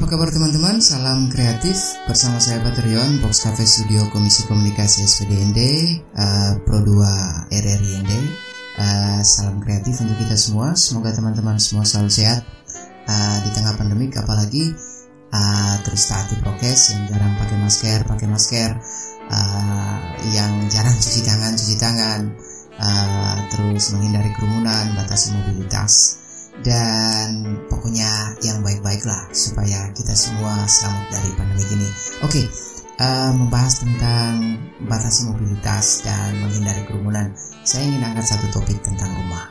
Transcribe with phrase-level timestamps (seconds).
[0.00, 0.80] kabar teman-teman?
[0.80, 1.76] Salam kreatif
[2.08, 5.60] bersama saya Patrion Box Cafe Studio Komisi Komunikasi SPDND
[6.16, 8.10] uh, Pro 2 RRIND
[8.80, 10.72] uh, Salam kreatif untuk kita semua.
[10.72, 12.40] Semoga teman-teman semua selalu sehat
[13.04, 14.72] uh, di tengah pandemik apalagi
[15.28, 18.70] uh, terus taati prokes yang jarang pakai masker pakai masker
[19.28, 19.96] uh,
[20.32, 22.20] yang jarang cuci tangan cuci tangan
[22.80, 26.21] uh, terus menghindari kerumunan batasi mobilitas
[26.62, 31.88] dan pokoknya yang baik-baik lah supaya kita semua selamat dari pandemi ini.
[32.22, 32.44] Oke, okay,
[33.02, 37.34] uh, membahas tentang batasi mobilitas dan menghindari kerumunan,
[37.66, 39.50] saya ingin angkat satu topik tentang rumah.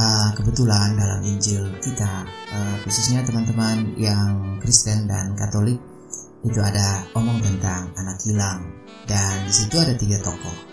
[0.00, 2.24] Uh, kebetulan dalam Injil kita,
[2.56, 5.76] uh, khususnya teman-teman yang Kristen dan Katolik,
[6.40, 8.64] itu ada omong tentang anak hilang
[9.04, 10.70] dan di situ ada tiga tokoh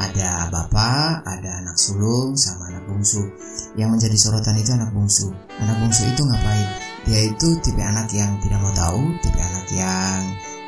[0.00, 3.22] ada bapak, ada anak sulung, sama bungsu.
[3.78, 5.30] Yang menjadi sorotan itu anak bungsu.
[5.62, 6.66] Anak bungsu itu ngapain?
[7.06, 10.20] Dia itu tipe anak yang tidak mau tahu, tipe anak yang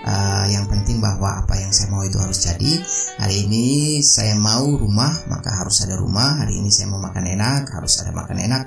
[0.06, 2.72] uh, yang penting bahwa apa yang saya mau itu harus jadi.
[3.20, 3.66] Hari ini
[4.00, 6.40] saya mau rumah, maka harus ada rumah.
[6.42, 8.62] Hari ini saya mau makan enak, harus ada makan enak.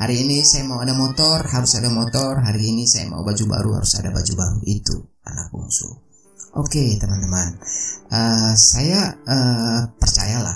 [0.00, 2.40] Hari ini saya mau ada motor, harus ada motor.
[2.40, 4.58] Hari ini saya mau baju baru, harus ada baju baru.
[4.64, 6.10] Itu anak bungsu.
[6.50, 7.62] Oke okay, teman-teman,
[8.10, 10.49] uh, saya uh, percayalah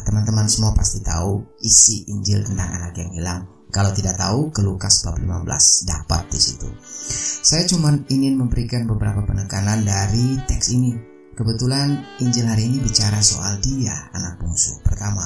[0.44, 3.40] teman-teman semua pasti tahu isi Injil tentang anak yang hilang.
[3.72, 6.68] Kalau tidak tahu, ke Lukas bab 15 dapat di situ.
[7.40, 10.92] Saya cuma ingin memberikan beberapa penekanan dari teks ini.
[11.32, 14.84] Kebetulan Injil hari ini bicara soal dia, anak bungsu.
[14.84, 15.24] Pertama,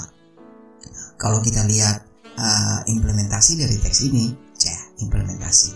[1.18, 2.06] kalau kita lihat
[2.38, 5.70] uh, implementasi dari teks ini, cek implementasi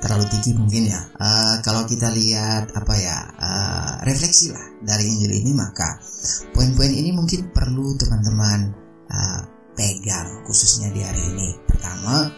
[0.00, 1.00] terlalu tinggi mungkin ya.
[1.20, 6.00] Uh, kalau kita lihat apa ya uh, refleksi lah dari Injil ini maka
[6.56, 8.81] poin-poin ini mungkin perlu teman-teman
[9.12, 9.40] uh,
[9.76, 11.48] pegang khususnya di hari ini.
[11.68, 12.32] Pertama,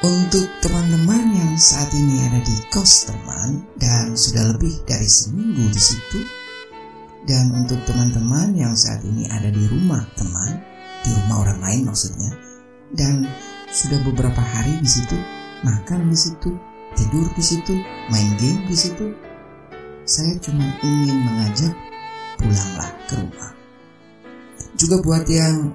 [0.00, 5.82] untuk teman-teman yang saat ini ada di kos teman dan sudah lebih dari seminggu di
[5.82, 6.24] situ,
[7.28, 10.56] dan untuk teman-teman yang saat ini ada di rumah teman,
[11.04, 12.32] di rumah orang lain maksudnya,
[12.96, 13.28] dan
[13.68, 15.20] sudah beberapa hari di situ,
[15.68, 16.56] makan di situ,
[16.96, 17.76] tidur di situ,
[18.08, 19.12] main game di situ.
[20.08, 21.76] Saya cuma ingin mengajak
[22.40, 23.59] pulanglah ke rumah.
[24.78, 25.74] Juga buat yang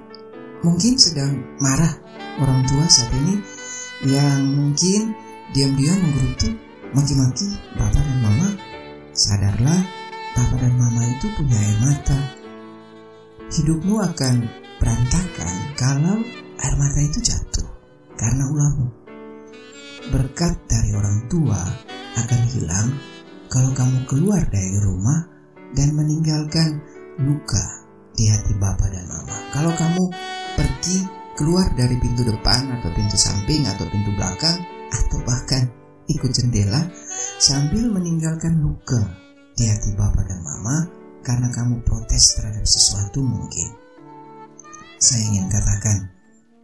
[0.64, 1.94] mungkin sedang marah
[2.40, 3.36] orang tua saat ini
[4.08, 5.16] yang mungkin
[5.52, 6.52] diam-diam menggerutu
[6.92, 8.50] maki-maki bapak dan mama
[9.16, 9.82] sadarlah
[10.36, 12.20] bapak dan mama itu punya air mata.
[13.46, 14.36] Hidupmu akan
[14.82, 16.18] berantakan kalau
[16.60, 17.68] air mata itu jatuh
[18.16, 18.88] karena ulahmu
[20.12, 21.62] berkat dari orang tua
[22.16, 22.90] akan hilang
[23.50, 25.26] kalau kamu keluar dari rumah
[25.74, 26.82] dan meninggalkan
[27.22, 27.85] luka
[28.16, 29.36] di hati bapak dan mama.
[29.52, 30.04] Kalau kamu
[30.56, 30.98] pergi
[31.36, 35.68] keluar dari pintu depan atau pintu samping atau pintu belakang atau bahkan
[36.08, 36.80] ikut jendela
[37.40, 39.04] sambil meninggalkan luka
[39.56, 40.88] di hati bapak dan mama
[41.24, 43.72] karena kamu protes terhadap sesuatu mungkin.
[44.96, 45.98] Saya ingin katakan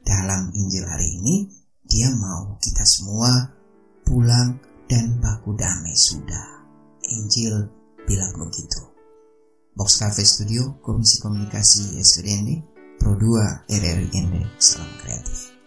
[0.07, 1.51] dalam Injil hari ini
[1.83, 3.51] dia mau kita semua
[4.07, 4.55] pulang
[4.87, 6.63] dan baku damai sudah.
[7.11, 7.67] Injil
[8.07, 8.90] bilang begitu.
[9.75, 12.63] Box Cafe Studio, Komisi Komunikasi SVDND,
[12.99, 15.60] Pro 2 RRIND, salam kreatif.